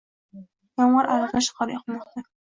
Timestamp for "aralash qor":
1.17-1.75